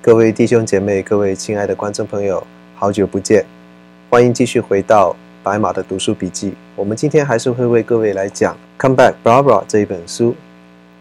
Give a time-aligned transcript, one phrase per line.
[0.00, 2.42] 各位弟兄姐妹，各位亲爱的观众朋友，
[2.76, 3.44] 好久不见，
[4.08, 6.54] 欢迎继续回到白马的读书笔记。
[6.76, 10.36] 我们今天还是会为各位来讲《Come Back, Barbara》这一本书。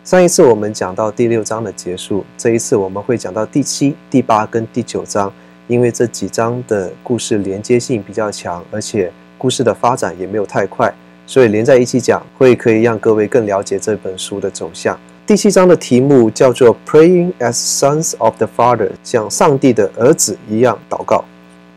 [0.04, 5.32] 上一次我们讲到第六章的结束，这一次我们会讲到第七、第八跟第九章，
[5.68, 10.92] 因为这几章的故事连接性比较强，而且故事的发展也没有太快，
[11.28, 15.00] 所以连在一起讲，会可以让各位更了解这本书的走向。
[15.28, 21.22] 第七章的题目叫做 “Praying as Sons of the Father”，像上帝的儿子一样祷告。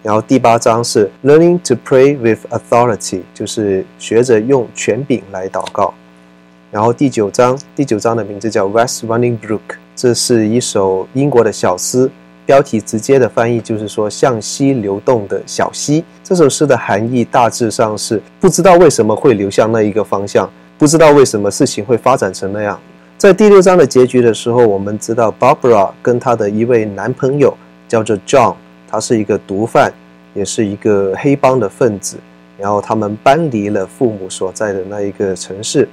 [0.05, 5.93] 然后第八章是 “Learning to Pray with Authority”，就是学着用权柄来祷告。
[6.71, 9.59] 然后第九章，第九章的名字叫 “West Running Brook”，
[9.97, 12.09] 这是一首英国的小诗，
[12.47, 16.05] 标题直接的翻译就是说“向西流动的小溪”。
[16.23, 22.81] 这首诗的含义大致上是不知道为什么会流向那一个方向，不知道为什么事情会发展成那样。
[23.21, 27.55] 在第六章的结局的时候，我们知道 Barbara 跟她的一位男朋友
[27.87, 28.55] 叫做 John，
[28.89, 29.93] 他是一个毒贩，
[30.33, 32.17] 也是一个黑帮的分子。
[32.59, 35.87] 然后他们搬离了父母所在的那一个城市，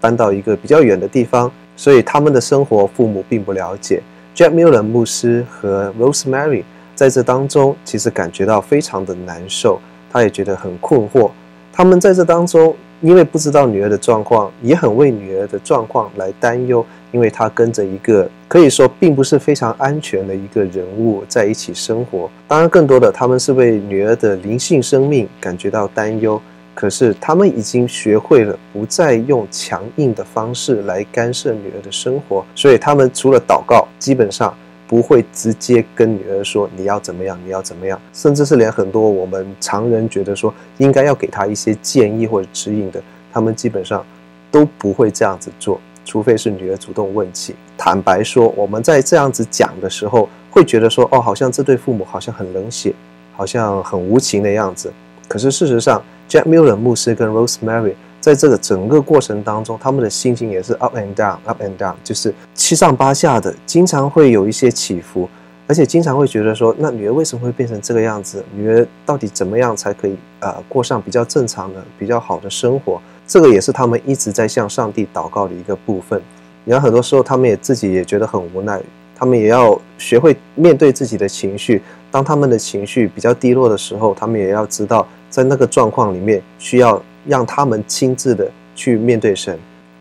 [0.00, 4.02] 搬到一个比较远的地方，所以他们的生活父母并不了解。
[4.34, 6.64] Jack Miller 牧师和 Rosemary
[6.94, 9.78] 在这当中其实感觉到非常的难受，
[10.10, 11.30] 他也觉得很困惑。
[11.70, 12.74] 他们在这当中。
[13.02, 16.84] 因为不知道女儿的状况，也很为女儿的状况来担忧。
[17.10, 22.30] 因为她跟着一个可以说并不是非常安全的一个人物在一起生活。
[22.48, 26.40] 当然，更多的他们是为女儿的灵性生命感觉到担忧。
[26.74, 34.54] 可是他们已经学会了不再用强硬的方式来干涉女儿的生活，所以他们除了祷告，基本上。
[34.92, 44.04] 不会直接跟女儿说你要怎么样，你要怎么样，甚至是连很多我们常人觉得说应该要给她一些建议或者指引的，他们基本上
[44.50, 47.54] 都不会这样子做，除非是女儿主动问起。
[47.78, 52.94] 坦白说，我们在这样子讲的时候，会觉得说哦，好像这对父母好像很冷血，
[53.32, 54.92] 好像很无情的样子。
[55.26, 57.94] 可是事实上，Jack Miller 牧师跟 Rosemary。
[58.22, 65.28] 在这个整个过程当中，他们的心情也是 up and down，up and down，就是七上八下的，经常会有一些起伏，
[65.66, 68.44] 而且经常会觉得说，那女儿为什么会变成这个样子？
[68.54, 73.02] 女儿到底怎么样才可以呃过上比较正常的、比较好的生活？
[73.26, 76.22] 这个也是他们一直在向上帝祷告的一个部分。
[76.64, 78.80] 然后很多时候，他们也自己也觉得很无奈，
[79.16, 81.82] 他们也要学会面对自己的情绪。
[82.08, 87.02] 当他们的情绪比较低落的时候，他们也要知道，在那个状况里面需要。
[87.26, 89.58] 让他们亲自的去面对神。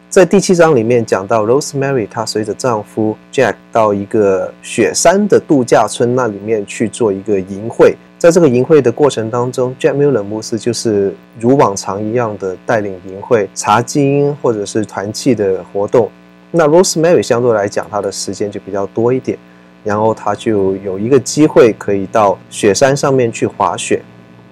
[0.09, 7.95] 在第七章里面讲到，Rosemary 她随着丈夫 Jack 到一个雪山的度假村那里面去做一个淫会。
[8.17, 16.11] 在这个淫会的过程当中，Jack Miller 牧师就是如往常一样的带领淫会查经或者是团契的活动。
[16.51, 19.37] 那 Rosemary 相对来讲，她的时间就比较多一点，
[19.85, 24.01] 然后她就有一个机会可以到雪山上面去滑雪。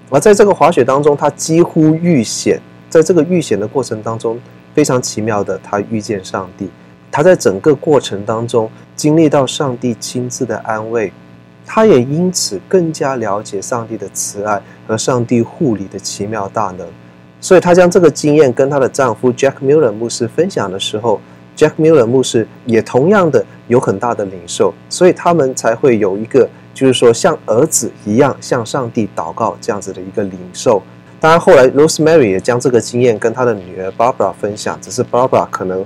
[0.09, 2.59] 而在这个滑雪当中，他几乎遇险。
[2.89, 4.39] 在这个遇险的过程当中，
[4.73, 6.67] 非常奇妙的，他遇见上帝。
[7.11, 11.13] 他在整个过程当中经历到上帝亲自的安慰，
[11.65, 16.87] 他也因此更加了解上帝的慈爱和上帝护理的奇妙大能。
[17.39, 21.21] 所以，他将这个经验跟她的丈夫 Jack Miller 牧师分享的时候
[21.55, 26.49] ，Jack Miller 牧师也同样的有很大的领受，所以他们才会有一个。
[26.73, 30.81] 就是说，像儿子一样向上帝祷告这样子的一个领受。
[31.19, 35.85] 当然，后来 Rosemary 也将这个经验跟她的女儿 Barbara 分享，只是 Barbara 可能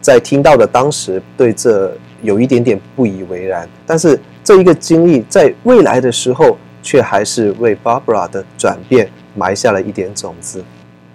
[0.00, 3.68] 在听到的当时对这有一点点不以为然。
[3.86, 10.64] 但是这一个经历在未来的时候，却还是为 Barbara 的转变埋下了一点种子。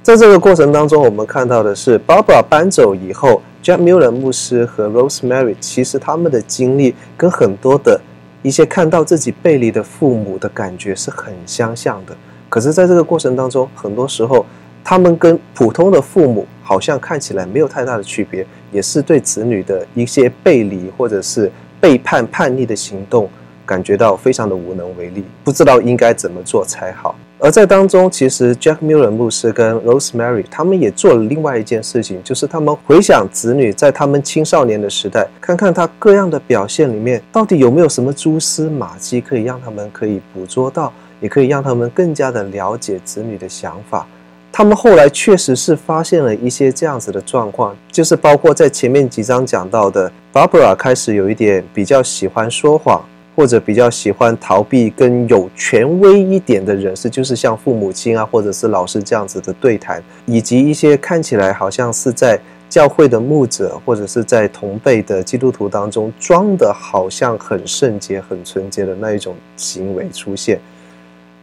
[0.04, 8.00] 在这个过程当中，我们看到的是 Barbara 搬走以后，Jack Miller 牧师和 Rosemary 其实他们的经历跟很多的。
[8.46, 12.16] 一些看到自己背离的父母的感觉是很相像的，
[12.48, 14.46] 可是，在这个过程当中，很多时候，
[14.84, 23.28] 他们跟普通的父母好像看起来没有太大的区别，也是对子女的一些背离或者是背叛、叛逆的行动，
[23.66, 27.16] 感觉到非常的无能为力，不知道应该怎么做才好。
[27.38, 44.08] 而在当中，其实 Jack Miller 牧师跟 Rosemary 他们也做了另外一件事情，就是他们回想子女在他们青少年的时代，看看他各样的表现里面，到底有没有什么蛛丝马迹可以让他们可以捕捉到，也可以让他们更加的了解子女的想法。
[44.52, 53.04] 他们后来确实是发现了一些这样子的状况，就是包括在前面几章讲到的，Barbara 开始有一点比较喜欢说谎。
[53.36, 62.40] 或者比较喜欢逃避跟有权威一点的人士，就是像父母亲啊，或者是老师这样子的对谈，以及一些看起来好像是在
[62.70, 70.60] 教会的牧者或者是在同辈的基督徒当中装的好像很圣洁、很纯洁的那一种行为出现，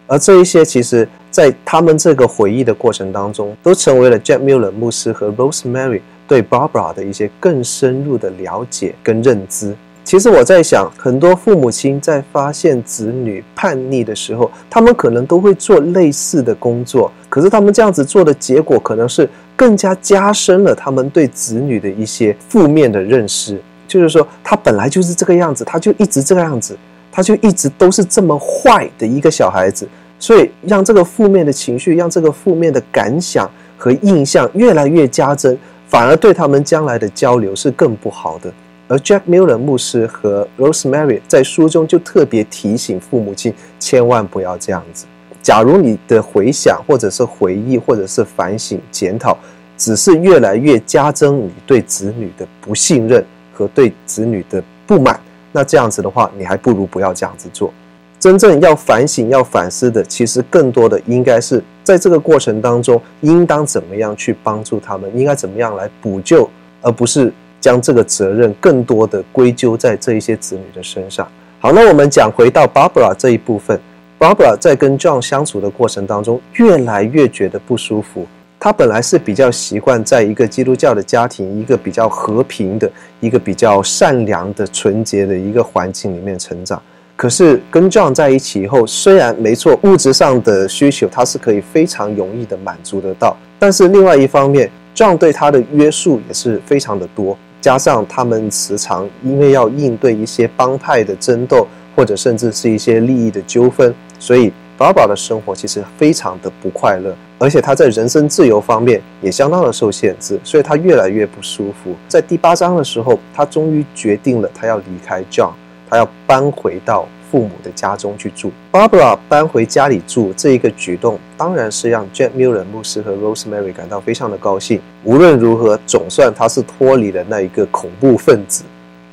[0.07, 9.77] 而这一些其实，在他们这个回忆的过程当中，都成为了 Jack Miller 牧师和 Rosemary 对 Barbara 的一些更深入的了解跟认知。
[10.05, 23.59] 其实我在想，很多父母亲在发现子女叛逆的时候，他们可能都会做类似的工作，可是他们这样子做的结果，可能是更加加深了他们对子女的一些负面的认识。
[23.87, 26.77] 就是说，他本来就是这个样子，他就一直这个样子，
[27.11, 29.89] 他就一直都是这么坏的一个小孩子，
[30.19, 35.57] 所以让这个负面的情绪，让这个负面的感想和印象越来越加深，
[35.87, 38.53] 反而对他们将来的交流是更不好的。
[38.93, 45.07] 而 Jack Miller 牧师和 Rosemary 在书中就特别提醒父母亲，千万不要这样子。
[45.41, 49.35] 假如你的回想，或者是回忆，或者是反省检讨，
[49.79, 53.25] 只是越来越加增你对子女的不信任
[53.55, 55.19] 和对子女的不满，
[55.53, 57.73] 那这样子的话，你还不如不要这样子做。
[58.21, 66.47] 真正要反省、要反思的，其实更多的应该是在这个过程当中，应当怎么样去帮助他们，应该怎么样来补救，
[66.83, 67.33] 而不是。
[67.63, 71.27] 将这个责任更多的归咎在这一些子女的身上。
[71.61, 73.81] 好，那我们讲回到 Barbara 这一部分
[74.19, 78.27] ，Barbara 在跟 John 相处的过程当中，越来越觉得不舒服。
[78.59, 86.83] 她本来是比较习惯在一个基督教的家庭，一个比较和平的、一个比较善良的、纯洁的一个环境里面成长。
[87.15, 97.39] 可是跟 John 在一起以后，虽然没错，物质上的需求他是可以非常容易的满足得到，但是另外一方面，John 对他的约束也是非常的多。
[97.63, 101.67] 加上他们时常因为要应对一些帮派的争斗，
[101.97, 111.95] 或者甚至是一些利益的纠纷，所以法宝的生活其实非常的不快乐，而且他在人身自由方面也相当的受限制，所以他越来越不舒服。
[112.09, 115.53] 在第八章的时候，他终于决定了他要离开 John，
[115.89, 117.07] 他要搬回到。
[117.33, 124.79] 父母的家中去住，Barbara 搬回家里住这一个举动，当然是让 Jack Miller 牧师和 Rosemary 感到非常的高兴。
[125.03, 128.65] 无论如何，总算他是脱离了那一个恐怖分子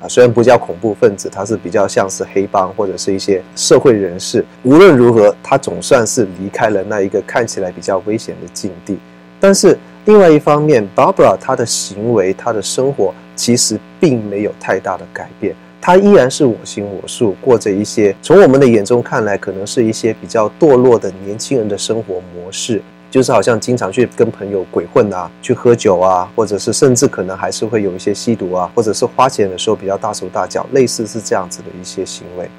[0.02, 4.44] 啊，虽然不叫恐怖分子，他是比较像是黑帮或者是一些社会人士。
[4.64, 9.00] 无论如何，他总算是离开了那一个看起来比较危险的境地。
[9.40, 15.56] 但是另外一方面，Barbara 她的行为、她的生活其实并没有太大的改变。
[15.82, 32.50] 他依然是我行我素，过着一些从我们的眼中看来，可能是一些比较堕落的年轻人的生活模式，就是好像经常去跟朋友鬼混啊，去喝酒啊，或者是甚至可能还是会有一些吸毒啊，或者是花钱的时候比较大手大脚，类似是这样子的一些行为。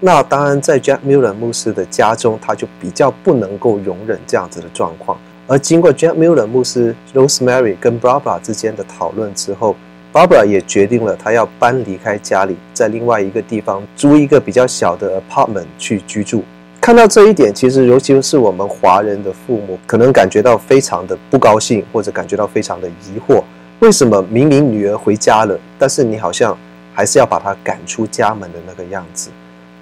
[0.00, 5.16] 那当然，在 Jack Miller 牧师的家中，他就比较不能够容忍这样子的状况。
[5.46, 9.76] 而经过 Jack Miller 牧师、Rosemary 跟 Barbara 之间的讨论之后
[10.12, 16.42] ，Barbara 也决定了，她要搬离开家里，在另外一个地方租一个比较小的 apartment 去居住。
[16.80, 23.42] 看到这一点，其实尤其是我们华人的父母，可能感觉到非常的不高兴，或者感觉到非常的疑惑：
[23.80, 26.58] 为什么明明女儿回家了，但是你好像
[26.92, 29.30] 还是要把她赶出家门的那个样子？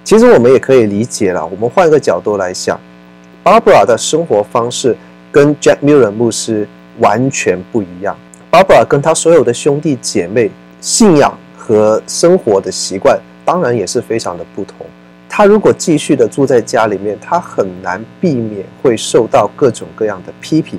[0.03, 1.45] 其实我们也可以理解了。
[1.45, 2.79] 我们换一个角度来想
[3.43, 4.95] ，Barbara 的生活方式
[5.31, 6.67] 跟 Jack Miller 牧师
[6.99, 8.15] 完全不一样。
[8.51, 10.51] 巴布尔跟他所有的兄弟姐妹
[10.81, 14.85] 信仰和生活的习惯，当然也是非常的不同。
[15.29, 20.77] 他如果继续的住在家里面，他很难避免会受到各种各样的批评。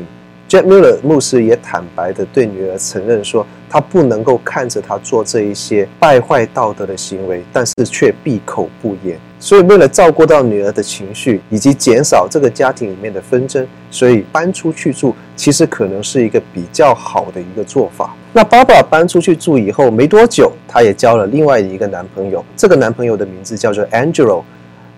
[0.52, 9.18] Jack Miller 牧师也坦白的对女儿承认说，他不能够看着她做这一些败坏道德的行为，但是却闭口不言。
[9.40, 18.14] 所以为了照顾到女儿的情绪，以及减少这个家庭里面的纷争，所以搬出去住，其实可能是一个比较好的一个做法。
[18.35, 24.42] 那 Barbara 搬出去住以后没多久，她也交了另外一个男朋友，这个男朋友的名字叫做 Angelo。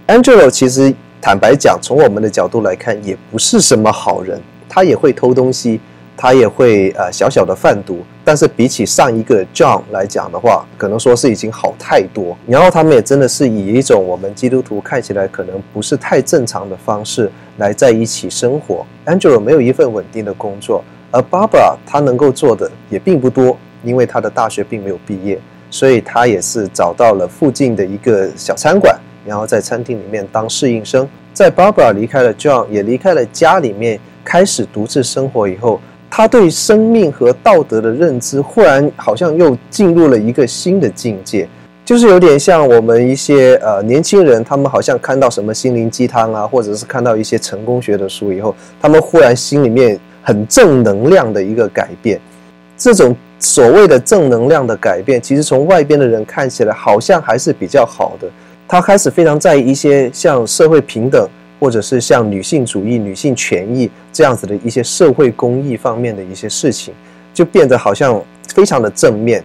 [0.08, 0.92] Angelo 其实
[1.22, 4.42] 坦白讲，从我们的角度来看，也不是什么好人。
[4.74, 5.80] 他也会偷东西，
[6.16, 12.36] 他也会呃小小的贩毒，但是比起上一个 John 来讲的话，可能说是已经好太多。
[12.48, 18.84] 然后他们也真的是以一种我们基督徒看起来可能不是太正常的方式来在一起生活。
[19.06, 25.38] Angelo 没有一份稳定的工作，而 Barbara 她能够做的也并不多，因为她的大学并没有毕业，
[25.70, 31.08] 所以她也是找到了附近的一个小餐馆，然后在餐厅里面当侍应生。
[31.32, 34.00] 在 Barbara 离开了 John，也离开了家里面。
[34.24, 41.48] 开始独自生活以后，他对生命和道德的认知忽然好像又进入了一个新的境界，
[41.84, 52.20] 就是有点像我们一些呃年轻人，他们好像看到什么心灵鸡汤啊，或者是看到一些成功学的书以后，他们忽然心里面很正能量的一个改变。
[52.76, 58.28] 这种所谓的正能量的改变，其实从外边的人看起来好像还是比较好的。
[58.66, 61.28] 他开始非常在意一些像社会平等，
[61.64, 66.92] 或者是像女性主义、女性权益这样子的一些社会公益方面的一些事情，
[67.32, 69.42] 就变得好像非常的正面。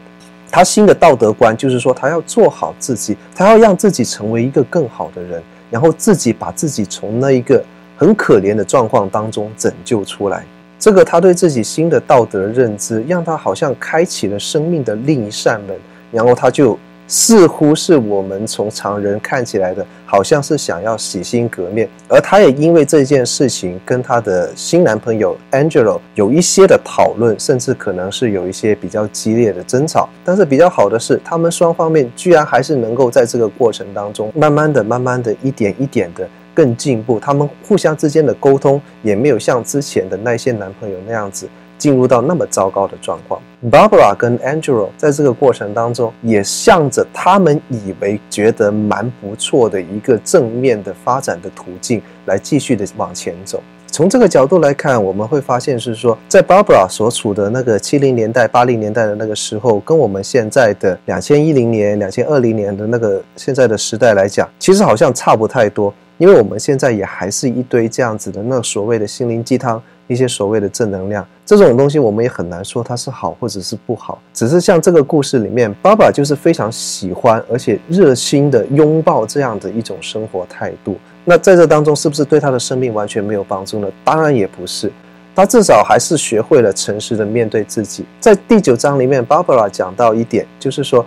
[0.51, 7.63] 他新的道德观就是说，他要做好自己，他要让自己成为一个更好的人，然后自己把自己从那一个
[7.95, 10.43] 很可怜的状况当中拯救出来。
[10.77, 15.73] 这个他对自己新的道德认知，让他好像开启了生命的另一扇门，
[16.11, 16.77] 然后他就。
[17.09, 30.07] 似乎是我们从常人看起来的，好像是想要洗心革面，而她也因为这件事情跟她的新男朋友 Angelo 有一些的讨论，甚至可能是有一些比较激烈的争吵。
[30.23, 37.19] 但是比较好的是，他们双方面居然还是能够在这个过程当中，慢慢的、慢慢的一点一点的更进步。
[37.19, 41.49] 他们互相之间的沟通也没有像之前的那些男朋友那样子。
[41.79, 53.63] 进入到那么糟糕的状况，Barbara 跟 Angelo 在这个过程当中，也向着他们以为觉得蛮不错的一个正面的发展的途径来继续的往前走。
[53.88, 69.81] 从这个角度来看，我们会发现是说，在 Barbara 所处的那个七零年代、八零年代的那个时候，跟我们现在的两千一零年、两千二零年的那个现在的时代来讲，其实好像差不太多，因为我们现在也还是一堆这样子的那所谓的心灵鸡汤。
[70.09, 71.24] 一些所谓的正能量
[71.58, 74.22] 这种东西，我们也很难说它是好或者是不好。
[74.34, 80.98] 只是像这个故事里面，爸爸就是非常喜欢而且热心的拥抱这样的一种生活态度。
[81.25, 83.88] 那在这当中，是不是对他的生命完全没有帮助呢？
[84.03, 84.91] 当然也不是，
[85.36, 88.06] 他至少还是学会了诚实的面对自己。
[88.20, 91.06] 在第九章里面，Barbara 讲到一点，就是说，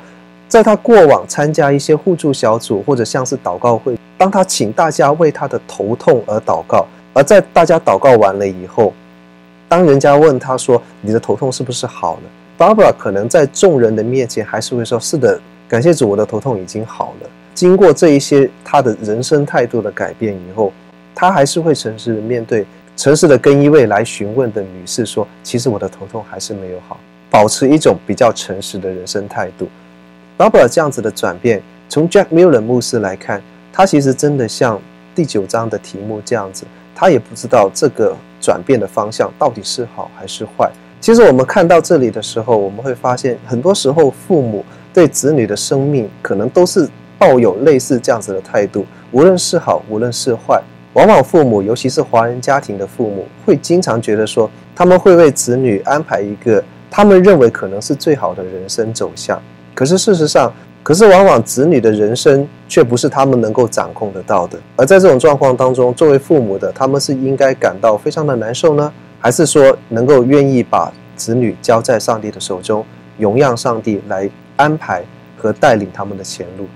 [0.49, 6.85] 在他过往参加一些互助小组或者像是祷告会，当他请大家为他的头痛而祷告。
[7.15, 8.93] 而在大家祷告完了以后，
[9.73, 12.23] 当人家问他说：“你的头痛是不是好了
[12.59, 20.71] ？”Barbara 可能在众人的面前还是会说：“是的，感谢主，我的头痛已经好了。”经过这一些他的人生态度的改变以后，
[21.15, 22.67] 他还是会诚实的面对，
[22.99, 27.01] 诚实的跟一位来询问的女士说：“其实我的头痛还是没有好。”
[27.33, 29.67] 保持一种比较诚实的人生态度。
[30.37, 33.41] Barbara 这样子的转变，从 Jack Miller 牧师来看，
[33.73, 34.79] 他其实真的像
[35.15, 36.67] 第九章的题目这样子。
[36.95, 40.71] 他也不知道这个转变的方向到底是好还是坏。
[41.01, 50.61] 其实我们看到这里的时候，我们会发现，很多时候父母对子女的生命可能都是抱有类似这样子的态度，无论是好，无论是坏。
[50.95, 59.41] 往往父母，尤其是华人家庭的父母，会经常觉得说，他们会为子女安排一个他们认为可能是最好的人生走向。
[59.75, 64.59] 可是事实上，可是，往往子女的人生却不是他们能够掌控得到的。
[64.75, 72.85] 而在这种状况当中，作为父母的他们是应该感到非常的难受呢，还是说能够愿意把子女交在上帝的手中，
[73.17, 75.05] 容让上帝来安排
[75.39, 76.67] 和带领他们的前路？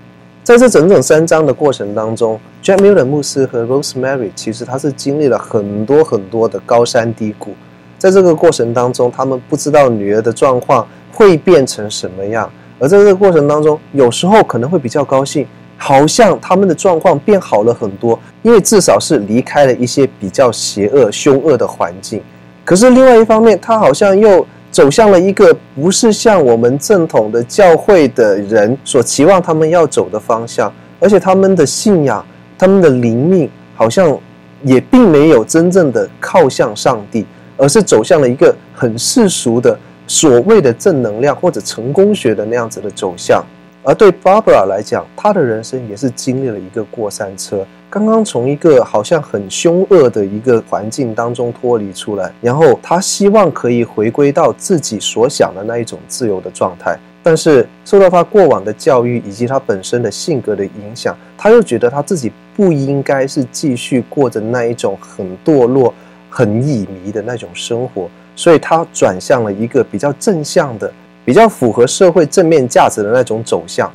[0.41, 7.53] 在这整整三章的过程当中，Jack Miller 牧师和 Rosemary 其实他是经历了很多很多的高山低谷。
[7.97, 12.49] 在这个过程当中，他们不知道女儿的状况会变成什么样。
[12.79, 15.45] 而在这个过程当中，有时候可能会比较高兴，
[15.77, 22.21] 好像他们的状况变好了很多，因为至少是离开了一些比较邪恶、凶恶的环境。
[22.63, 32.23] 可是另外一方面，他好像又走向了一个不是像我们正统的教会的人所期望他们要走的方向，而且他们的信仰、
[32.57, 34.15] 他们的灵命好像
[34.63, 39.79] 也并没有真正的靠向上帝，而是走向了一个很世俗的。
[40.07, 43.43] 所谓的正能量或者成功学的那样子的走向，
[43.83, 65.93] 而对 Barbara 来讲，她的人生也是经历了一个过山车，刚刚从一个好像很凶恶的一个环境当中脱离出来，然后她希望可以回归到自己所想的那一种自由的状态，但是受到她过往的教育以及她本身的性格的影响，她又觉得她自己不应该是继续过着那一种很堕落、
[66.29, 68.09] 很旖旎的那种生活。
[68.37, 70.89] 所以他转向了一个比较正向的、
[71.25, 73.91] 比较符合社会正面价值的那种走向。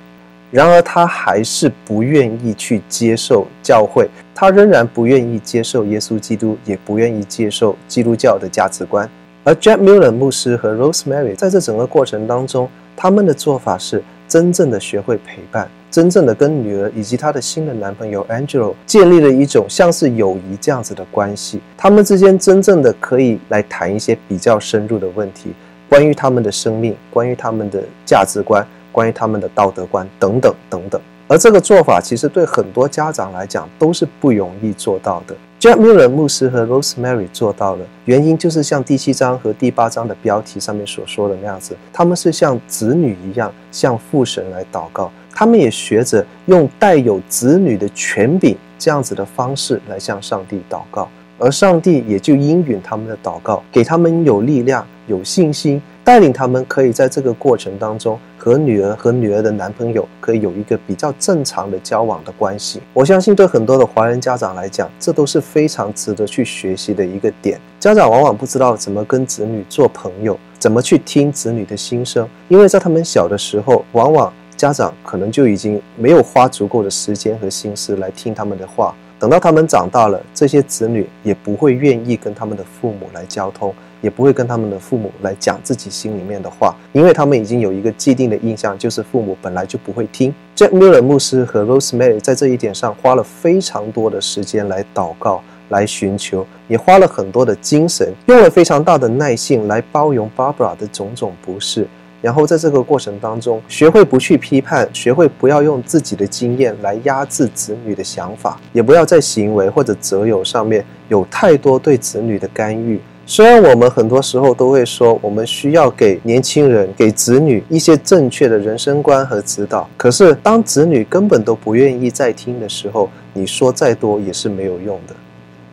[0.51, 9.09] 然而，他还是不愿意去接受教会，他仍然不愿意接受耶稣基督，也不愿意接受基督教的价值观。
[9.45, 15.67] 而 Jack Miller 牧师和 Rosemary 在这整个过程当中，他们的做法是真正的学会陪伴。
[15.93, 25.53] 真正的跟女儿以及她的新的男朋友 Angelo 建立了一种像是友谊这样子的关系，他们之间真正的可以来谈一些比较深入的问题，
[25.91, 30.99] 关于他们的生命，关于他们的价值观，关于他们的道德观等等等等。
[31.29, 35.35] 而这个做法其实对很多家长来讲都是不容易做到的。
[35.61, 45.11] Jack Miller 牧师和 Rosemary 做到了，原因就是像第七章和第八章的标题上面所说的那样子，他们是像子女一样向父神来祷告，
[45.43, 58.17] 他们也学着用带有子女的权柄这样子的方式来向上帝祷告，而上帝也就应允他们的祷告，给他们有力量、有信心，带领他们可以在这个过程当中。
[58.39, 67.61] 和女儿和女儿的男朋友可以有一个比较正常的交往的关系，我相信对很多的华人家长来讲，这都是非常值得去学习的一个点。
[67.81, 74.33] 家长往往不知道怎么跟子女做朋友，怎么去听子女的心声，因为在他们小的时候，往往
[74.63, 78.95] 家长可能就已经没有花足够的时间和心思来听他们的话。
[79.19, 83.75] 等到他们长大了，这些子女也不会愿意跟他们的父母来交通。
[84.01, 90.33] 也不会跟他们的父母来讲自己心里面的话，因为他们已经有一个既定的印象，就是父母本来就不会听。
[90.57, 101.87] Jack Miller 牧师和 Rosemary 在这一点上花了非常多的时间来祷告、来寻求，也花了很多的精神，用了非常大的耐性来包容 Barbara 的种种不是，
[102.23, 112.99] 然后在这个过程当中，学会不去批判，学会不要用自己的经验来压制子女的想法，也不要在行为或者择友上面有太多对子女的干预。
[113.25, 125.15] 虽然我们很多时候都会说，我们需要给年轻人、给子女一些正确的人生观和指导，可是当子女根本都不愿意再听的时候，你说再多也是没有用的。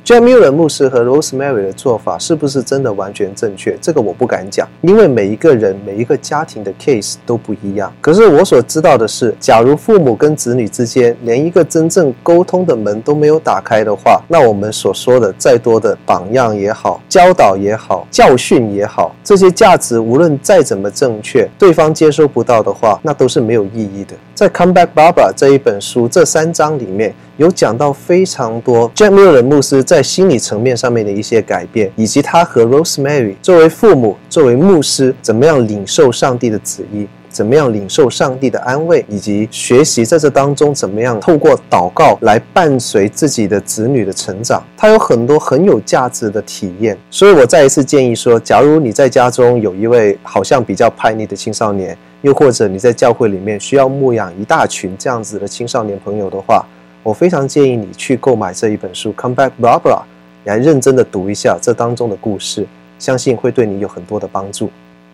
[0.09, 3.77] Jack Miller 牧师和 Rosemary 的做法是不是真的完全正确？
[3.79, 7.93] 这个我不敢讲，因为每一个人、每一个家庭的 case 都不一样。
[8.01, 24.15] 可是我所知道的是，假如父母跟子女之间连一个真正沟通的门都没有打开的话，那我们所说的再多的榜样也好、教导也好、教训也好，这些价值无论再怎么正确，对方接收不到的话，那都是没有意义的。
[24.33, 44.61] 在《Come Back Baba》这一本书这三章里面有讲到非常多 Jack Miller 牧师在心理层面上面的一些改变，以及他和 Rosemary 作为父母、作为牧师，怎么样领受上帝的旨意，怎么样领受上帝的安慰，以及学习在这当中怎么样透过祷告来伴随自己的子女的成长。
[44.75, 56.65] 他有很多很有价值的体验，所以我再一次建议说，假如你在家中有一位好像比较叛逆的青少年，又或者你在教会里面需要牧养一大群这样子的青少年朋友的话，
[57.01, 60.01] 我非常建议你去购买这一本书《Come Back Barbara》，
[60.43, 64.69] 来认真的读一下这当中的故事，相信会对你有很多的帮助。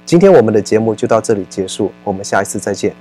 [0.06, 2.94] 今天我们的节目就到这里结束，我们下一次再见。